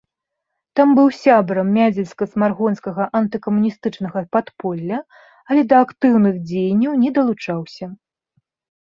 [0.77, 4.97] Там быў сябрам мядзельска-смаргонскага антыкамуністычнага падполля,
[5.47, 7.85] але да актыўных дзеянняў не далучаўся.